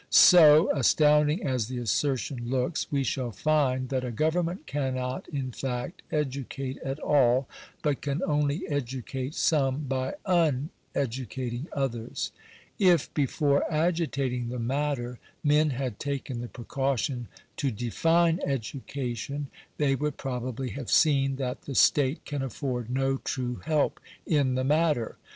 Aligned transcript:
827), 0.09 0.15
so, 0.17 0.71
astounding 0.75 1.43
as 1.45 1.67
the 1.67 1.77
assertion 1.77 2.49
looks, 2.49 2.91
we 2.91 3.03
shall 3.03 3.31
find 3.31 3.89
that 3.89 4.03
a 4.03 4.09
government 4.09 4.65
cannot 4.65 5.27
in 5.29 5.51
fact 5.51 6.01
educate 6.11 6.79
at 6.79 6.97
all, 7.01 7.47
but 7.83 8.01
can 8.01 8.19
only 8.23 8.67
educate 8.67 9.35
some 9.35 9.81
by 9.83 10.15
ttfteducating 10.25 11.67
others. 11.71 12.31
If, 12.79 13.13
before 13.13 13.63
agitating 13.71 14.49
the 14.49 14.57
matter, 14.57 15.19
men 15.43 15.69
had 15.69 15.99
taken 15.99 16.41
the 16.41 16.47
precaution 16.47 17.27
to 17.57 17.69
define 17.69 18.37
Digitized 18.37 18.39
by 18.39 18.41
VjOOQIC 18.41 18.43
NATIONAL 18.43 18.53
EDUCATION. 18.53 18.85
353 18.97 19.01
education, 19.05 19.47
they 19.77 19.95
would 19.95 20.17
probably 20.17 20.69
have 20.71 20.89
seen 20.89 21.35
that 21.35 21.61
the 21.65 21.75
state 21.75 22.25
can 22.25 22.41
afford 22.41 22.89
no 22.89 23.17
true 23.17 23.61
help 23.65 23.99
in 24.25 24.55
the 24.55 24.63
matter. 24.63 25.17